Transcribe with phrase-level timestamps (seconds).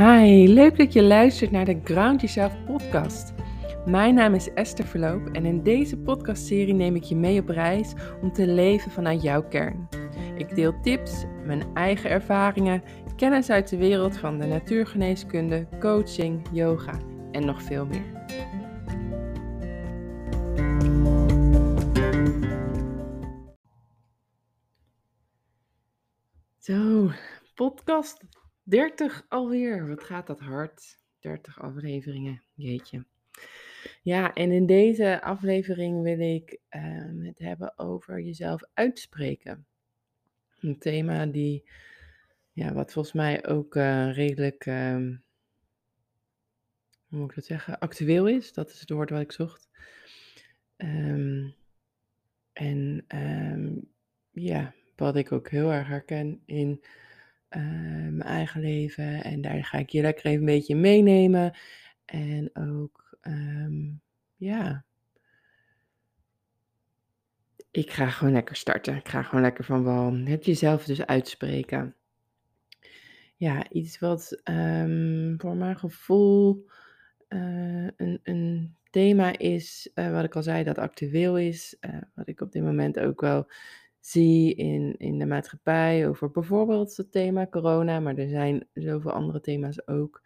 [0.00, 3.32] Hi, leuk dat je luistert naar de Ground Yourself podcast.
[3.86, 7.92] Mijn naam is Esther Verloop en in deze podcastserie neem ik je mee op reis
[8.22, 9.88] om te leven vanuit jouw kern.
[10.36, 12.82] Ik deel tips, mijn eigen ervaringen,
[13.16, 16.98] kennis uit de wereld van de natuurgeneeskunde, coaching, yoga
[17.32, 18.24] en nog veel meer.
[26.58, 27.10] Zo,
[27.54, 28.24] podcast
[28.70, 29.88] 30 alweer.
[29.88, 30.98] Wat gaat dat hard?
[31.18, 33.04] 30 afleveringen, jeetje.
[34.02, 39.66] Ja, en in deze aflevering wil ik ehm, het hebben over jezelf uitspreken.
[40.60, 41.64] Een thema die,
[42.52, 45.22] ja, wat volgens mij ook uh, redelijk, um,
[47.08, 48.52] hoe moet ik dat zeggen, actueel is.
[48.52, 49.68] Dat is het woord wat ik zocht.
[50.76, 51.54] Um,
[52.52, 53.06] en
[54.30, 56.82] ja, wat ik ook heel erg herken in
[57.56, 57.62] uh,
[58.10, 59.24] mijn eigen leven.
[59.24, 61.56] En daar ga ik je lekker even een beetje meenemen.
[62.04, 64.00] En ook, um,
[64.36, 64.84] ja.
[67.70, 68.96] Ik ga gewoon lekker starten.
[68.96, 70.16] Ik ga gewoon lekker van wal.
[70.16, 71.94] Het jezelf dus uitspreken.
[73.36, 76.66] Ja, iets wat um, voor mijn gevoel
[77.28, 81.76] uh, een, een thema is, uh, wat ik al zei, dat actueel is.
[82.14, 83.50] wat ik op dit moment ook wel
[84.10, 89.40] zie in, in de maatschappij over bijvoorbeeld het thema corona, maar er zijn zoveel andere
[89.40, 90.22] thema's ook.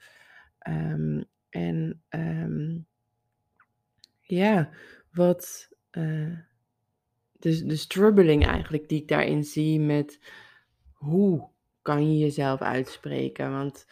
[0.69, 2.87] Um, en um,
[4.21, 4.71] ja,
[5.13, 6.39] wat uh,
[7.33, 10.19] de, de struggling eigenlijk die ik daarin zie met
[10.93, 11.49] hoe
[11.83, 13.51] kan je jezelf uitspreken.
[13.51, 13.87] Want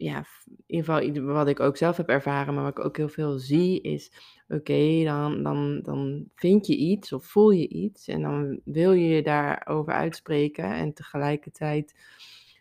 [0.00, 0.24] ja,
[0.66, 3.38] in ieder geval wat ik ook zelf heb ervaren, maar wat ik ook heel veel
[3.38, 4.12] zie, is
[4.48, 9.08] oké, dan, dan, dan vind je iets of voel je iets en dan wil je
[9.08, 11.94] je daarover uitspreken en tegelijkertijd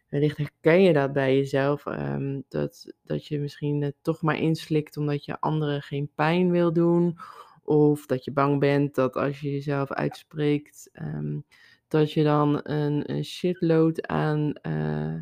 [0.09, 4.97] wellicht herken je dat bij jezelf, um, dat, dat je misschien het toch maar inslikt
[4.97, 7.17] omdat je anderen geen pijn wil doen
[7.63, 11.43] of dat je bang bent dat als je jezelf uitspreekt, um,
[11.87, 14.53] dat je dan een, shitload aan...
[14.67, 15.15] Uh,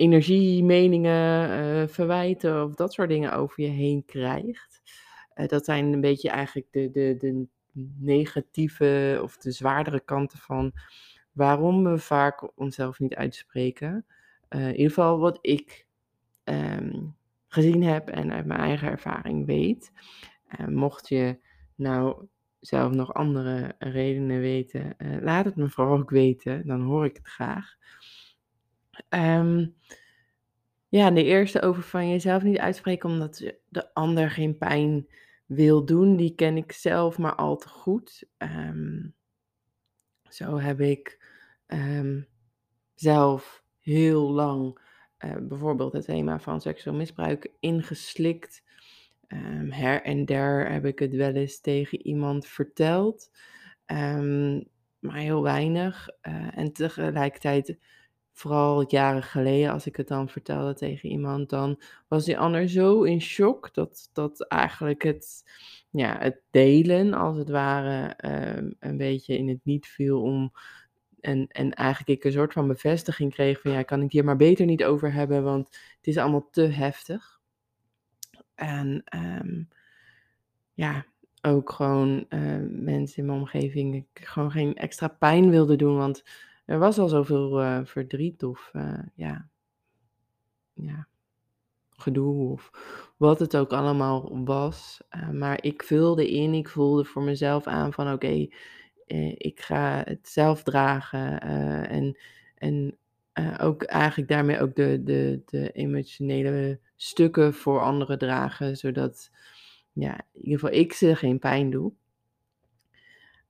[0.00, 4.82] energie, meningen, uh, verwijten of dat soort dingen over je heen krijgt.
[5.34, 7.46] Uh, dat zijn een beetje eigenlijk de, de, de
[7.98, 10.72] negatieve of de zwaardere kanten van
[11.32, 14.06] waarom we vaak onszelf niet uitspreken.
[14.50, 15.86] Uh, in ieder geval wat ik
[16.44, 17.16] um,
[17.48, 19.92] gezien heb en uit mijn eigen ervaring weet.
[20.68, 21.38] mocht je
[21.74, 22.26] nou
[22.60, 27.28] zelf nog andere redenen weten, laat het me vooral ook weten, dan hoor ik het
[27.28, 27.76] graag.
[29.08, 29.74] Um,
[30.88, 35.08] ja, de eerste over van jezelf niet uitspreken omdat de ander geen pijn
[35.46, 38.24] wil doen, die ken ik zelf maar al te goed.
[38.38, 39.14] Um,
[40.28, 41.24] zo heb ik
[41.66, 42.28] um,
[42.94, 44.80] zelf heel lang
[45.24, 48.62] uh, bijvoorbeeld het thema van seksueel misbruik ingeslikt.
[49.28, 53.30] Um, her en der heb ik het wel eens tegen iemand verteld,
[54.98, 56.08] maar heel weinig.
[56.22, 57.78] Uh, en tegelijkertijd
[58.40, 63.02] vooral jaren geleden, als ik het dan vertelde tegen iemand, dan was die ander zo
[63.02, 65.44] in shock dat, dat eigenlijk het,
[65.90, 68.16] ja, het delen, als het ware,
[68.56, 70.52] um, een beetje in het niet viel om.
[71.20, 74.36] En, en eigenlijk ik een soort van bevestiging kreeg van ja, kan ik hier maar
[74.36, 77.40] beter niet over hebben, want het is allemaal te heftig.
[78.54, 79.68] En um,
[80.74, 81.06] ja,
[81.42, 86.22] ook gewoon uh, mensen in mijn omgeving ik gewoon geen extra pijn wilde doen, want
[86.70, 89.48] er was al zoveel uh, verdriet of uh, ja,
[90.72, 91.06] ja,
[91.90, 92.70] gedoe of
[93.16, 95.00] wat het ook allemaal was.
[95.10, 98.48] Uh, maar ik vulde in, ik voelde voor mezelf aan van oké,
[99.36, 101.40] ik ga het zelf dragen.
[101.88, 102.18] en
[102.54, 102.98] en
[103.60, 108.76] ook eigenlijk daarmee ook de, de, de emotionele stukken voor anderen dragen.
[108.76, 109.30] Zodat
[109.92, 111.92] ja, in ieder geval ik ze geen pijn doe.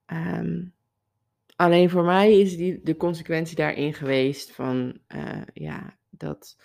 [0.06, 0.74] Um,
[1.60, 6.56] Alleen voor mij is die, de consequentie daarin geweest van, uh, ja, dat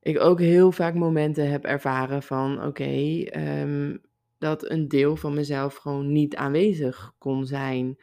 [0.00, 4.00] ik ook heel vaak momenten heb ervaren van, oké, um,
[4.38, 7.98] dat een deel van mezelf gewoon niet aanwezig kon zijn.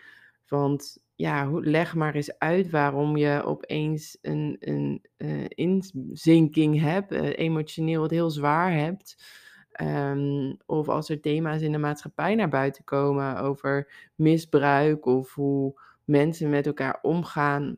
[0.47, 7.37] Want ja, leg maar eens uit waarom je opeens een, een uh, inzinking hebt, uh,
[7.37, 9.23] emotioneel het heel zwaar hebt.
[9.81, 15.81] Um, of als er thema's in de maatschappij naar buiten komen over misbruik of hoe
[16.03, 17.77] mensen met elkaar omgaan.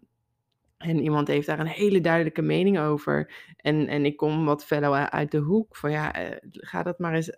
[0.77, 3.33] En iemand heeft daar een hele duidelijke mening over.
[3.55, 7.13] En, en ik kom wat verder uit de hoek van ja, uh, ga dat maar
[7.13, 7.31] eens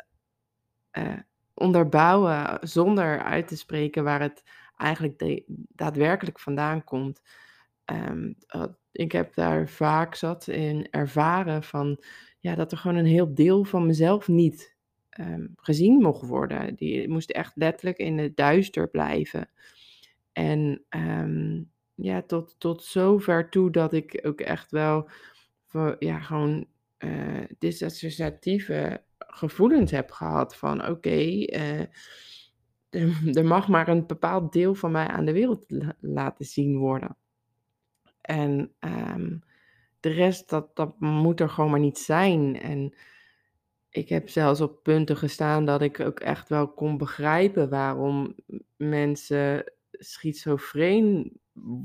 [0.98, 1.18] uh,
[1.54, 4.44] onderbouwen zonder uit te spreken waar het
[4.76, 5.44] eigenlijk
[5.76, 7.22] daadwerkelijk vandaan komt.
[7.86, 8.36] Um,
[8.92, 12.04] ik heb daar vaak zat in ervaren van,
[12.40, 14.76] ja, dat er gewoon een heel deel van mezelf niet
[15.10, 16.76] ehm, gezien mocht worden.
[16.76, 19.50] Die moest echt letterlijk in het duister blijven.
[20.32, 21.62] En ehm,
[21.96, 25.10] ja, tot, tot zover toe dat ik ook echt wel
[26.00, 26.66] ja, gewoon
[27.00, 31.82] uh, disassociatieve gevoelens heb gehad van oké, eh,
[33.38, 35.66] er mag maar een bepaald deel van mij aan de wereld
[36.00, 37.16] laten zien worden.
[38.22, 39.38] En ehm,
[40.00, 42.62] de rest, dat, dat moet er gewoon maar niet zijn.
[42.62, 42.94] En
[43.90, 48.36] ik heb zelfs op punten gestaan dat ik ook echt wel kon begrijpen waarom
[48.78, 51.40] mensen schizofreen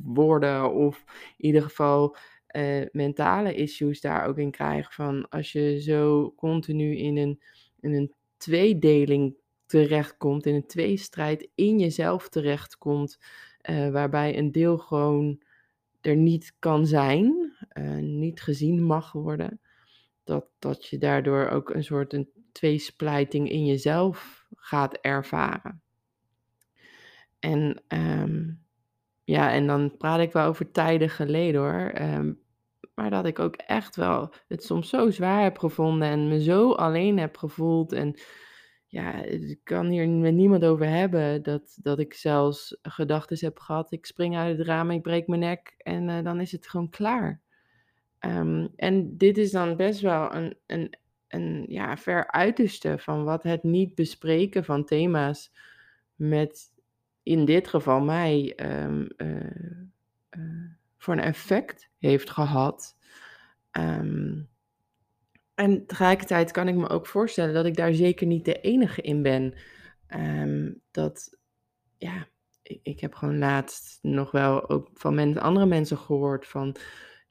[0.05, 0.73] worden.
[0.73, 1.05] Of
[1.37, 2.17] in ieder geval
[2.57, 4.93] uh, mentale issues daar ook in krijgen.
[4.93, 7.41] Van als je zo continu in een,
[7.81, 13.19] in een tweedeling terechtkomt, in een tweestrijd in jezelf terechtkomt,
[13.71, 15.43] uh, waarbij een deel gewoon
[16.01, 19.61] er niet kan zijn, uh, niet gezien mag worden,
[20.25, 25.83] dat, dat je daardoor ook een soort een tweesplijting in jezelf gaat ervaren.
[27.39, 28.63] En um,
[29.25, 31.93] ja, en dan praat ik wel over tijden geleden hoor.
[32.01, 32.43] Um,
[32.95, 36.73] maar dat ik ook echt wel het soms zo zwaar heb gevonden en me zo
[36.73, 37.93] alleen heb gevoeld.
[37.93, 38.21] En
[38.87, 43.93] ja, ik kan hier met niemand over hebben dat, dat ik zelfs gedachten heb gehad.
[43.93, 46.89] Ik spring uit het raam, ik breek mijn nek en uh, dan is het gewoon
[46.89, 47.43] klaar.
[48.27, 50.97] Um, en dit is dan best wel een, een,
[51.29, 55.53] een ja, ver uiterste van wat het niet bespreken van thema's
[56.15, 56.73] met
[57.23, 59.37] in dit geval mij um, uh,
[60.31, 62.97] uh, voor een effect heeft gehad.
[63.73, 64.49] Um,
[65.55, 69.23] en tegelijkertijd kan ik me ook voorstellen dat ik daar zeker niet de enige in
[69.23, 69.55] ben.
[70.91, 71.39] Dat,
[71.99, 72.29] ja,
[72.63, 76.77] ik, ik, heb gewoon laatst nog wel ook van mensen, andere mensen gehoord van,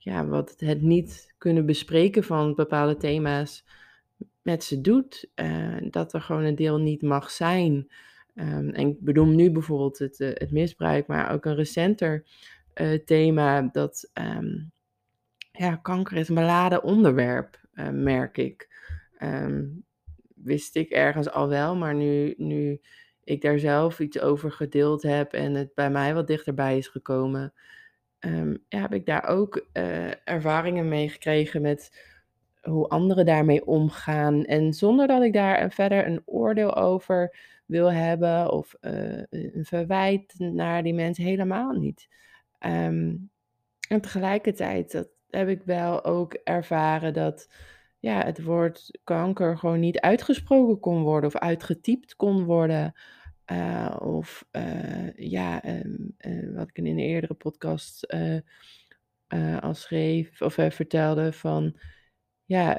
[0.03, 3.65] ja, wat het niet kunnen bespreken van bepaalde thema's
[4.41, 5.29] met ze doet.
[5.35, 7.91] Uh, dat er gewoon een deel niet mag zijn.
[8.35, 12.25] Um, en ik bedoel nu bijvoorbeeld het, uh, het misbruik, maar ook een recenter
[12.75, 14.71] uh, thema dat um,
[15.51, 17.59] ja, kanker is een beladen onderwerp,
[17.91, 18.69] merk ik.
[19.19, 19.83] Um,
[20.35, 22.81] wist ik ergens al wel, maar nu, nu
[23.23, 27.53] ik daar zelf iets over gedeeld heb en het bij mij wat dichterbij is gekomen,
[28.25, 32.11] um, ja, heb ik daar ook uh, ervaringen mee gekregen met
[32.61, 34.45] hoe anderen daarmee omgaan.
[34.45, 37.35] En zonder dat ik daar verder een oordeel over
[37.65, 42.07] wil hebben of uh, een verwijt naar die mensen helemaal niet.
[42.59, 43.31] Um,
[43.87, 47.49] en tegelijkertijd dat heb ik wel ook ervaren dat
[47.99, 52.93] ja, het woord kanker gewoon niet uitgesproken kon worden of uitgetypt kon worden.
[53.51, 58.13] Uh, of uh, ja, um, uh, wat ik in een eerdere podcast
[59.59, 61.79] al schreef of vertelde van
[62.45, 62.75] ja,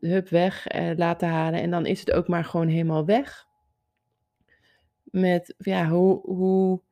[0.00, 0.66] hup weg
[0.96, 3.46] laten halen en dan is het ook maar gewoon helemaal weg.
[5.02, 6.82] Met ja, hoe, hoe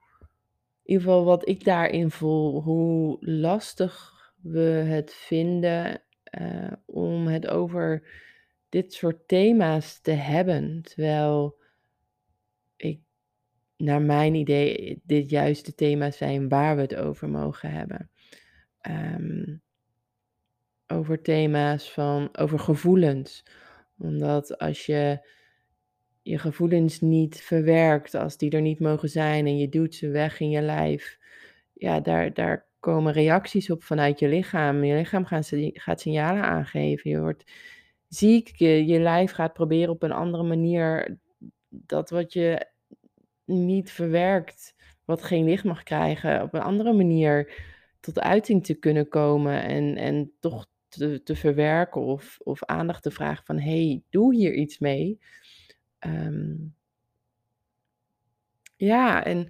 [0.82, 6.02] in ieder geval wat ik daarin voel, hoe lastig we het vinden
[6.84, 8.08] om het over
[8.68, 10.82] dit soort thema's te hebben.
[10.82, 11.57] Terwijl
[12.78, 13.00] ik,
[13.76, 18.10] naar mijn idee, dit juist de thema's zijn waar we het over mogen hebben.
[18.88, 19.62] Um,
[20.86, 23.44] over thema's van, over gevoelens.
[23.98, 25.26] Omdat als je
[26.22, 30.40] je gevoelens niet verwerkt, als die er niet mogen zijn en je doet ze weg
[30.40, 31.18] in je lijf,
[31.72, 34.84] ja, daar, daar komen reacties op vanuit je lichaam.
[34.84, 37.10] Je lichaam gaat, gaat signalen aangeven.
[37.10, 37.44] Je wordt
[38.08, 41.18] ziek, je, je lijf gaat proberen op een andere manier
[41.68, 42.66] dat wat je
[43.48, 44.74] niet verwerkt,
[45.04, 47.52] wat geen licht mag krijgen, op een andere manier
[48.00, 53.10] tot uiting te kunnen komen en, en toch te, te verwerken of, of aandacht te
[53.10, 55.20] vragen van hey, doe hier iets mee.
[56.06, 56.74] Um,
[58.76, 59.48] ja, en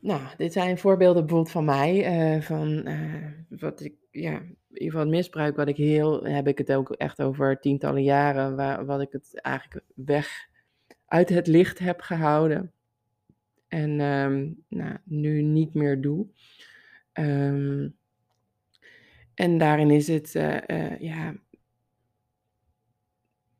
[0.00, 4.90] nou, dit zijn voorbeelden bijvoorbeeld van mij, uh, van uh, wat ik, ja, in ieder
[4.90, 9.00] geval misbruik, wat ik heel, heb ik het ook echt over tientallen jaren, waar, wat
[9.00, 10.48] ik het eigenlijk weg
[11.06, 12.72] uit het licht heb gehouden.
[13.68, 16.26] En um, nou, nu niet meer doe.
[17.12, 17.96] Um,
[19.34, 21.34] en daarin is het, uh, ja,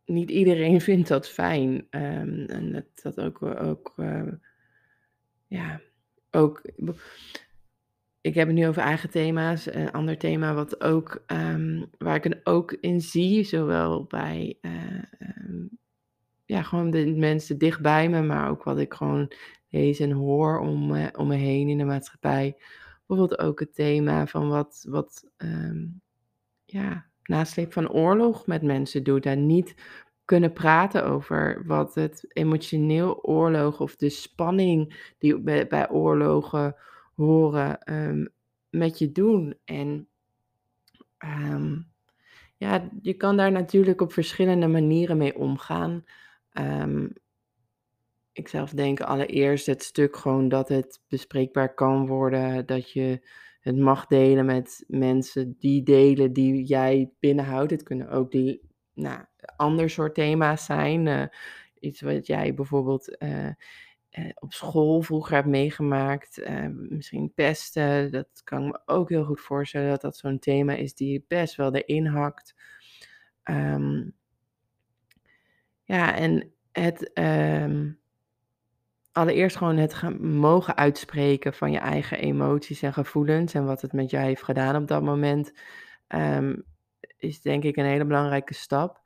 [0.05, 1.87] niet iedereen vindt dat fijn.
[1.91, 4.33] Um, en dat, dat ook, ook uh,
[5.47, 5.81] ja,
[6.31, 6.63] ook.
[8.21, 9.75] Ik heb het nu over eigen thema's.
[9.75, 11.25] Een ander thema wat ook,
[11.99, 14.59] waar ik het ook in zie, zowel bij
[16.47, 19.33] ja, gewoon de mensen dichtbij me, maar ook wat ik gewoon
[19.69, 22.57] lees en hoor om, uh, om me heen in de maatschappij.
[23.07, 25.85] bijvoorbeeld ook het thema van wat, wat ehm,
[26.65, 29.27] ja, nasleep van oorlog met mensen doet.
[29.27, 29.75] En niet
[30.25, 36.77] kunnen praten over wat het emotioneel oorlog of de spanning die bij, bij oorlogen
[37.15, 38.27] horen ehm,
[38.71, 39.55] met je doen.
[39.65, 40.09] En
[41.19, 41.79] ehm,
[42.57, 46.05] ja, je kan daar natuurlijk op verschillende manieren mee omgaan.
[46.59, 47.13] Um,
[48.33, 53.29] ik zelf denk allereerst het stuk gewoon dat het bespreekbaar kan worden, dat je
[53.61, 57.71] het mag delen met mensen die delen die jij binnenhoudt.
[57.71, 58.61] Het kunnen ook die,
[58.95, 59.25] nou,
[59.57, 61.07] ander soort thema's zijn.
[61.07, 61.23] Uh,
[61.81, 66.49] iets wat jij bijvoorbeeld uh, uh, op school vroeger hebt meegemaakt.
[66.73, 68.13] misschien pesten.
[68.13, 71.55] Dat kan ik me ook heel goed voorstellen dat dat zo'n thema is die best
[71.57, 72.55] wel erin hakt.
[73.45, 74.16] Um,
[75.87, 77.11] ja, en het.
[77.15, 77.99] Um,
[79.17, 84.11] allereerst gewoon het mogen uitspreken van je eigen emoties en gevoelens en wat het met
[84.11, 85.53] jou heeft gedaan op dat moment,
[86.09, 86.65] um,
[87.17, 89.01] is denk ik een hele belangrijke stap.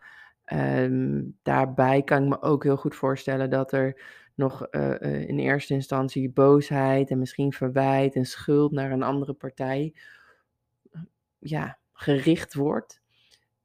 [0.53, 4.03] Um, daarbij kan ik me ook heel goed voorstellen dat er
[4.35, 9.33] nog uh, uh, in eerste instantie boosheid en misschien verwijt en schuld naar een andere
[9.33, 9.95] partij
[11.39, 13.01] ja, gericht wordt.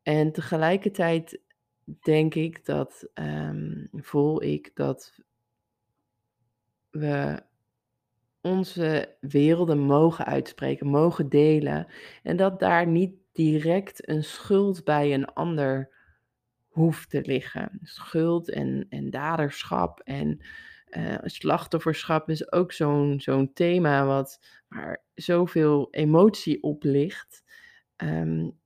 [0.01, 1.41] En tegelijkertijd
[2.01, 5.19] denk ik dat, um, voel ik dat
[6.89, 7.43] we
[8.41, 11.87] onze werelden mogen uitspreken, mogen delen.
[12.23, 15.93] En dat daar niet direct een schuld bij een ander
[16.67, 17.79] hoeft te liggen.
[17.81, 20.39] Schuld en, en daderschap en
[20.89, 27.43] uh, slachtofferschap is ook zo'n zo'n thema wat waar zoveel emotie op ligt.
[27.97, 28.59] Um,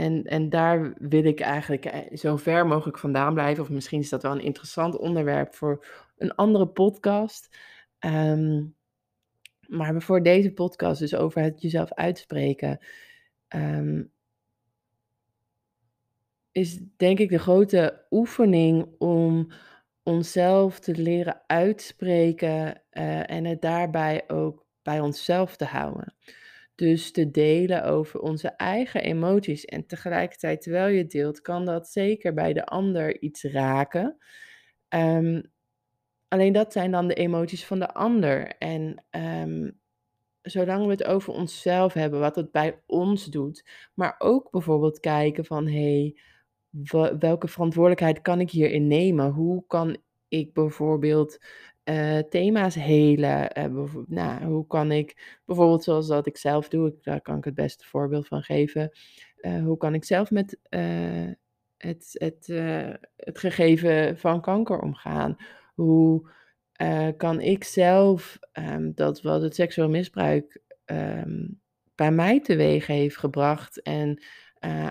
[0.00, 3.62] en, en daar wil ik eigenlijk eh, zo ver mogelijk vandaan blijven.
[3.62, 7.56] Of misschien is dat wel een interessant onderwerp voor een andere podcast.
[7.98, 8.74] Um,
[9.66, 12.78] maar voor deze podcast, dus over het jezelf uitspreken,
[13.48, 14.10] um,
[16.52, 19.52] is denk ik de grote oefening om
[20.02, 26.14] onszelf te leren uitspreken uh, en het daarbij ook bij onszelf te houden.
[26.80, 29.64] Dus te delen over onze eigen emoties.
[29.64, 34.16] En tegelijkertijd, terwijl je deelt, kan dat zeker bij de ander iets raken.
[34.88, 35.52] Um,
[36.28, 38.56] alleen dat zijn dan de emoties van de ander.
[38.58, 39.80] En um,
[40.42, 45.44] zolang we het over onszelf hebben, wat het bij ons doet, maar ook bijvoorbeeld kijken
[45.44, 46.12] van hé,
[46.70, 49.30] hey, welke verantwoordelijkheid kan ik hierin nemen?
[49.30, 49.96] Hoe kan
[50.28, 51.38] ik bijvoorbeeld
[51.84, 53.58] uh, thema's helen.
[53.58, 57.44] Uh, nou, hoe kan ik, bijvoorbeeld zoals dat ik zelf doe, ik, daar kan ik
[57.44, 58.90] het beste voorbeeld van geven.
[59.40, 60.58] Uh, hoe kan ik zelf met
[61.76, 62.46] het, het,
[63.16, 65.36] het gegeven van kanker omgaan?
[65.74, 66.30] Hoe
[67.16, 71.60] kan ik zelf um, dat wat het seksueel misbruik um,
[71.94, 74.22] bij mij teweeg heeft gebracht en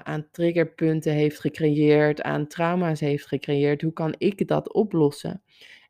[0.03, 5.43] aan triggerpunten heeft gecreëerd, aan trauma's heeft gecreëerd, hoe kan ik dat oplossen?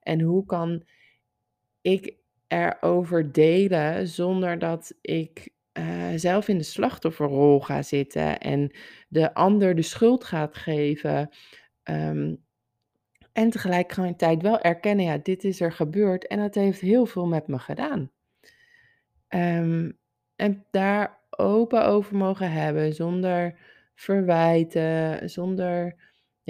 [0.09, 0.83] En hoe kan
[1.81, 2.13] ik
[2.47, 8.71] erover delen zonder dat ik uh, zelf in de slachtofferrol ga zitten en
[9.07, 11.29] de ander de schuld gaat geven.
[11.83, 12.43] Um,
[13.33, 17.47] en tegelijkertijd wel erkennen, ja, dit is er gebeurd en het heeft heel veel met
[17.47, 18.11] me gedaan.
[19.29, 19.97] Um,
[20.35, 23.59] en daar open over mogen hebben, zonder
[23.95, 25.95] verwijten, zonder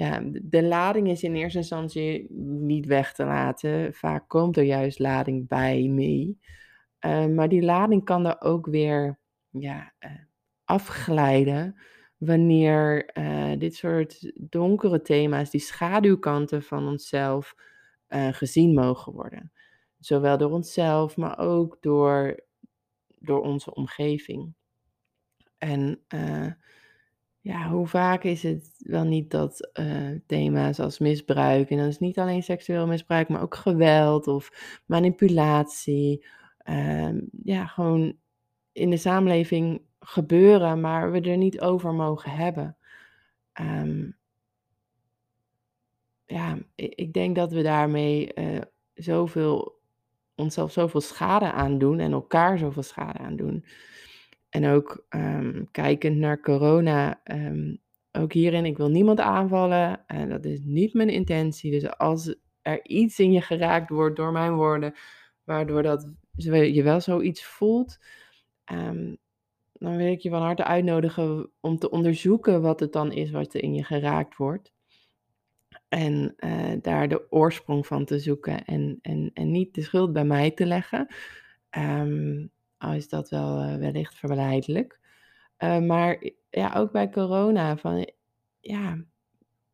[0.00, 3.94] ja, de lading is in eerste instantie niet weg te laten.
[3.94, 6.38] Vaak komt er juist lading bij mee.
[7.00, 9.18] Uh, maar die lading kan er ook weer
[9.50, 10.10] ja, uh,
[10.64, 11.80] afglijden
[12.16, 17.54] wanneer uh, dit soort donkere thema's, die schaduwkanten van onszelf,
[18.30, 19.52] gezien mogen worden.
[19.98, 22.44] Zowel door onszelf, maar ook door,
[23.18, 24.54] door onze omgeving.
[25.58, 26.04] En
[27.40, 31.98] ja, hoe vaak is het wel niet dat uh, thema's als misbruik, en dat is
[31.98, 34.50] niet alleen seksueel misbruik, maar ook geweld of
[34.86, 36.26] manipulatie,
[36.64, 37.10] uh,
[37.44, 38.16] ja, gewoon
[38.72, 42.76] in de samenleving gebeuren, maar we er niet over mogen hebben.
[43.60, 44.18] Um,
[46.26, 48.60] ja, ik, denk dat we daarmee uh,
[48.94, 49.80] zoveel,
[50.34, 53.64] onszelf zoveel schade aan doen en elkaar zoveel schade aan doen.
[54.50, 57.78] En ook um, kijkend naar corona, um,
[58.12, 61.70] ook hierin, ik wil niemand aanvallen en dat is niet mijn intentie.
[61.70, 64.94] Dus als er iets in je geraakt wordt door mijn woorden,
[65.44, 67.98] waardoor dat je wel zoiets voelt,
[68.72, 69.18] um,
[69.72, 73.54] dan wil ik je van harte uitnodigen om te onderzoeken wat het dan is wat
[73.54, 74.72] er in je geraakt wordt.
[75.88, 80.24] En uh, daar de oorsprong van te zoeken en, en, en niet de schuld bij
[80.24, 81.14] mij te leggen.
[81.78, 85.00] Um, al is dat wel, uh, wellicht verleidelijk.
[85.58, 88.10] Uh, maar ja, ook bij corona van
[88.60, 89.04] ja,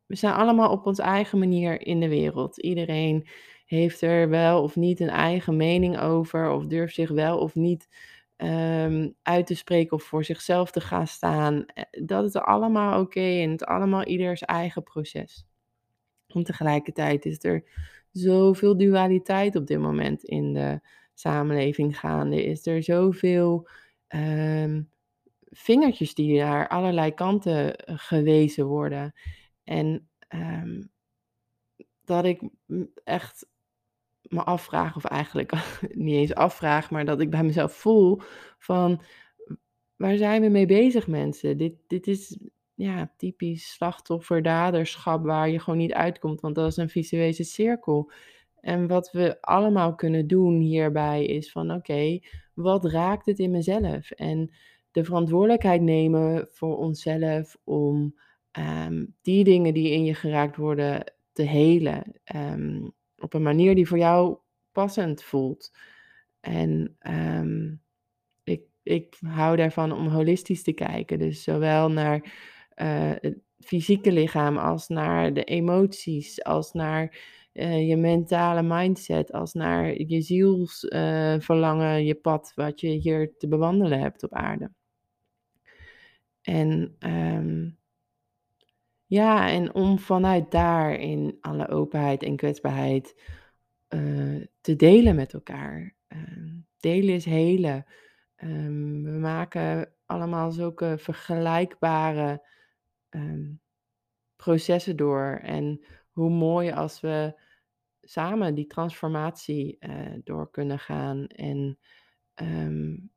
[0.05, 2.57] we zijn allemaal op onze eigen manier in de wereld.
[2.57, 3.27] Iedereen
[3.65, 7.87] heeft er wel of niet een eigen mening over, of durft zich wel of niet
[8.37, 11.65] um, uit te spreken of voor zichzelf te gaan staan.
[11.65, 15.45] Eh, dat is allemaal oké en het is allemaal ieders eigen proces.
[16.27, 17.63] En tegelijkertijd is er
[18.11, 20.79] zoveel dualiteit op dit moment in de
[21.19, 22.45] samenleving gaande.
[22.45, 23.67] Is er zoveel
[24.15, 24.89] um,
[25.49, 29.13] vingertjes die naar allerlei kanten eh, gewezen worden.
[29.63, 30.91] En um,
[32.03, 32.41] dat ik
[33.03, 33.47] echt
[34.21, 35.51] me afvraag, of eigenlijk
[35.93, 38.21] niet eens afvraag, maar dat ik bij mezelf voel
[38.57, 39.01] van
[39.95, 41.57] waar zijn we mee bezig mensen?
[41.57, 42.37] Dit, dit is
[42.73, 48.11] ja, typisch slachtoffer-daderschap waar je gewoon niet uitkomt, want dat is een visuele cirkel.
[48.67, 52.19] En wat we allemaal kunnen doen hierbij is van oké,
[52.53, 54.11] wat raakt het in mezelf?
[54.11, 54.55] En
[54.91, 58.15] de verantwoordelijkheid nemen voor onszelf om
[58.57, 62.03] Ehm, die dingen die in je geraakt worden te helen.
[62.23, 64.37] Ehm, op een manier die voor jou
[64.71, 65.71] passend voelt.
[66.39, 67.75] En ehm,
[68.43, 71.19] ik, ik hou daarvan om holistisch te kijken.
[71.19, 72.17] Dus zowel naar
[72.75, 77.17] uh, het fysieke lichaam als naar de emoties, als naar
[77.57, 83.99] uh, je mentale mindset, als naar je zielsverlangen, je pad wat je hier te bewandelen
[83.99, 84.71] hebt op aarde.
[86.41, 87.77] En um,
[89.05, 93.21] ja, en om vanuit daar in alle openheid en kwetsbaarheid
[93.89, 95.95] uh, te delen met elkaar.
[96.07, 97.85] Uh, delen is helen.
[98.43, 102.45] Um, we maken allemaal zulke vergelijkbare
[104.35, 105.39] processen door.
[105.43, 107.45] En hoe mooi als we
[108.09, 111.27] samen die transformatie uh, door kunnen gaan.
[111.27, 111.79] En
[112.35, 113.11] um,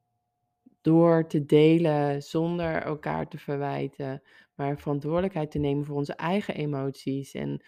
[0.80, 4.22] door te delen zonder elkaar te verwijten,
[4.54, 7.64] maar verantwoordelijkheid te nemen voor onze eigen emoties en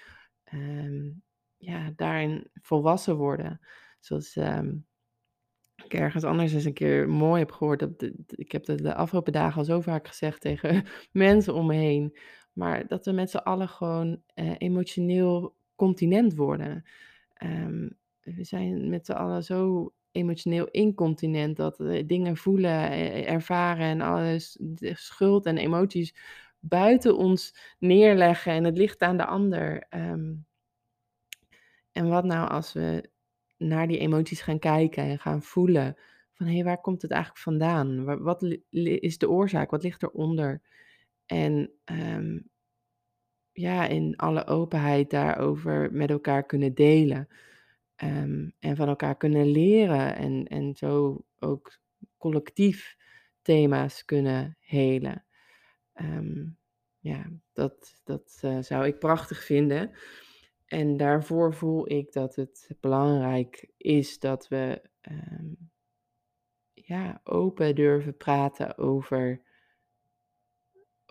[0.52, 1.22] um,
[1.56, 3.61] ja, daarin volwassen worden.
[4.00, 4.87] Zoals um,
[5.85, 7.78] ik ergens anders eens een keer mooi heb gehoord.
[7.78, 11.74] Dat, ik heb dat de afgelopen dagen al zo vaak gezegd tegen mensen om me
[11.74, 12.18] heen.
[12.52, 16.85] Maar dat we met z'n allen gewoon uh, emotioneel continent worden.
[17.44, 21.57] Um, we zijn met z'n allen zo emotioneel incontinent.
[21.57, 22.90] Dat we dingen voelen,
[23.26, 26.14] ervaren en alles, schuld en emoties
[26.59, 29.87] buiten ons neerleggen en het ligt aan de ander.
[29.90, 30.46] Um,
[31.92, 33.11] en wat nou als we
[33.57, 35.96] naar die emoties gaan kijken en gaan voelen
[36.33, 38.05] van hé, hey, waar komt het eigenlijk vandaan?
[38.22, 39.70] Wat is de oorzaak?
[39.70, 40.62] Wat ligt eronder?
[41.26, 42.50] En um,
[43.52, 47.28] ja, in alle openheid daarover met elkaar kunnen delen.
[48.02, 51.78] Um, en van elkaar kunnen leren en, en zo ook
[52.18, 52.96] collectief
[53.42, 55.24] thema's kunnen helen.
[55.94, 56.58] Um,
[56.98, 59.90] ja, dat, dat uh, zou ik prachtig vinden.
[60.66, 65.70] En daarvoor voel ik dat het belangrijk is dat we um,
[66.72, 69.42] ja, open durven praten over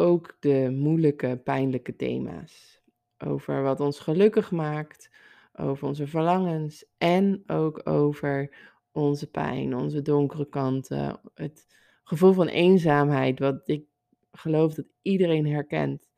[0.01, 2.81] ook de moeilijke, pijnlijke thema's.
[3.17, 5.11] Over wat ons gelukkig maakt,
[5.53, 8.55] over onze verlangens en ook over
[8.91, 11.67] onze pijn, onze donkere kanten, het
[12.03, 13.85] gevoel van eenzaamheid, wat ik
[14.31, 16.09] geloof dat iedereen herkent.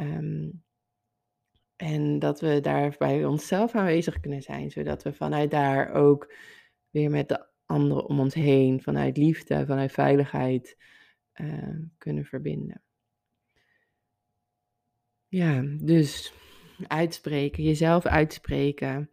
[0.00, 0.64] Um,
[1.76, 6.32] en dat we daar bij onszelf aanwezig kunnen zijn, zodat we vanuit daar ook
[6.90, 10.76] weer met de anderen om ons heen, vanuit liefde, vanuit veiligheid,
[11.40, 12.85] uh, kunnen verbinden.
[15.36, 16.32] Ja, dus
[16.86, 19.10] uitspreken, jezelf uitspreken.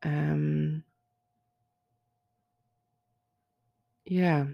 [0.00, 0.84] Um,
[4.02, 4.48] ja,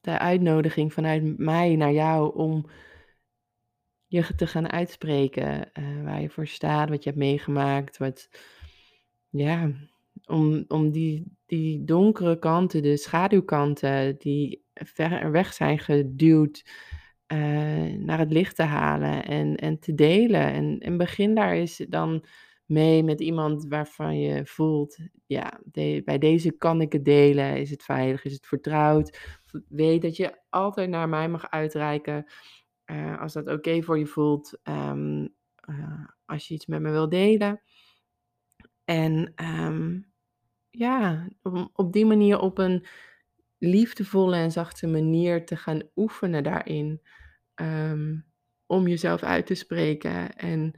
[0.00, 2.66] de uitnodiging vanuit mij naar jou om
[4.06, 8.28] je te gaan uitspreken uh, waar je voor staat, wat je hebt meegemaakt, wat,
[9.28, 9.72] ja,
[10.24, 16.64] om, om die, die donkere kanten, de schaduwkanten die ver weg zijn geduwd,
[17.32, 20.52] uh, naar het licht te halen en, en te delen.
[20.52, 22.24] En, en begin daar eens dan
[22.64, 25.60] mee met iemand waarvan je voelt, ja,
[26.04, 27.56] bij deze kan ik het delen.
[27.56, 28.24] Is het veilig?
[28.24, 29.18] Is het vertrouwd?
[29.68, 32.24] Weet dat je altijd naar mij mag uitreiken
[32.90, 34.58] uh, als dat oké voor je voelt.
[34.62, 35.34] Um,
[35.70, 37.60] uh, als je iets met me wil delen.
[38.84, 40.12] En um,
[40.70, 41.28] ja,
[41.72, 42.86] op die manier op een
[43.58, 47.00] liefdevolle en zachte manier te gaan oefenen daarin.
[47.60, 48.26] Um,
[48.66, 50.36] om jezelf uit te spreken.
[50.36, 50.72] En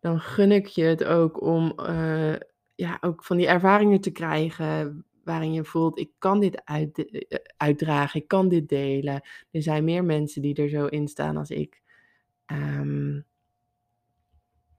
[0.00, 2.36] dan gun ik je het ook om uh,
[2.74, 5.04] ja, ook van die ervaringen te krijgen.
[5.24, 6.86] waarin je voelt, ik kan dit eh,
[7.56, 9.22] uitdragen, ik kan dit delen.
[9.50, 11.82] Er zijn meer mensen die er zo in staan als ik.
[12.46, 13.26] Um,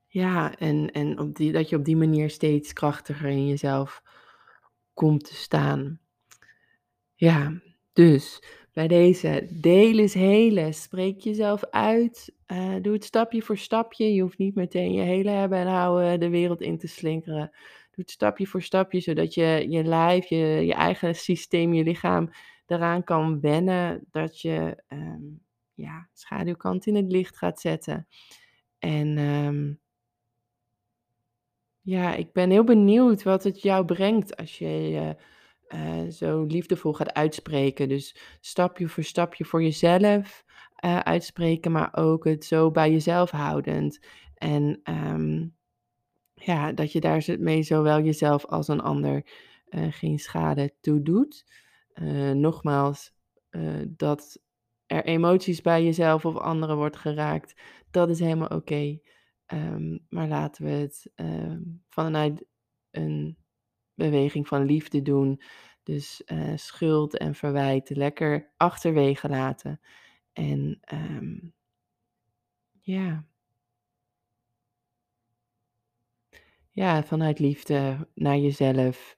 [0.08, 4.04] ja, en, en op die, dat je op die manier steeds krachtiger in jezelf
[4.94, 6.00] komt te staan.
[7.16, 7.62] Ja,
[7.94, 8.44] dus
[8.80, 10.74] bij deze deel is helen.
[10.74, 12.34] Spreek jezelf uit.
[12.48, 14.14] Uh, doe het stapje voor stapje.
[14.14, 17.50] Je hoeft niet meteen je hele hebben en houden de wereld in te slinkeren.
[17.92, 22.30] Doe het stapje voor stapje, zodat je je lijf, je, je eigen systeem, je lichaam
[22.66, 24.06] eraan kan wennen.
[24.12, 25.42] Dat je um,
[25.74, 28.08] ja, schaduwkant in het licht gaat zetten.
[28.78, 29.80] En um,
[31.82, 35.16] ja, ik ben heel benieuwd wat het jou brengt als je
[35.74, 37.90] uh, zo liefdevol gaat uitspreken.
[37.90, 40.44] Dus stapje voor stapje voor jezelf
[40.86, 44.00] uh, uitspreken, maar ook het zo bij jezelf houdend.
[44.36, 45.56] En um,
[46.34, 49.26] ja, dat je daar mee zowel jezelf als een ander
[49.70, 51.46] uh, geen schade toe doet.
[52.34, 53.14] nogmaals,
[53.88, 54.40] dat
[54.86, 59.00] er emoties bij jezelf of anderen wordt geraakt, dat is helemaal oké.
[59.46, 62.46] Ehm, maar laten we het ehm, vanuit
[62.92, 63.38] een
[64.00, 65.42] beweging van liefde doen.
[65.84, 69.80] Dus uh, schuld en verwijt lekker achterwege laten.
[70.34, 71.54] En um,
[72.80, 73.26] ja.
[76.70, 79.18] Ja, vanuit liefde naar jezelf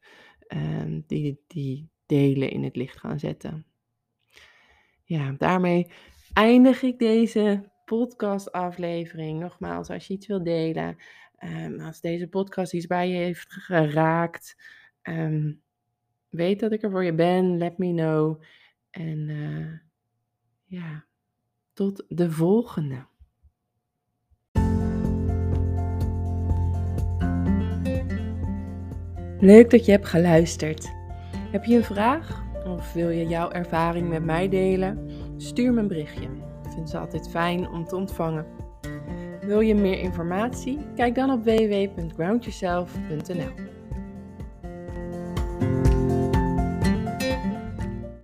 [1.08, 3.66] die, die delen in het licht gaan zetten.
[5.04, 5.92] Ja, daarmee
[6.34, 9.40] eindig ik deze podcastaflevering.
[9.40, 10.98] Nogmaals, als je iets wilt delen,
[11.44, 14.56] um, als deze podcast iets bij je heeft geraakt,
[15.04, 15.62] um,
[16.30, 17.58] weet dat ik er voor je ben.
[17.58, 18.42] Let me know.
[18.90, 19.74] En uh,
[20.66, 21.06] ja,
[21.74, 23.10] tot de volgende.
[29.40, 30.92] Leuk dat je hebt geluisterd.
[31.52, 35.10] Heb je een vraag of wil je jouw ervaring met mij delen?
[35.38, 38.46] Stuur me een berichtje vind ze altijd fijn om te ontvangen.
[39.42, 40.80] Wil je meer informatie?
[40.96, 43.71] Kijk dan op www.groundyourself.nl.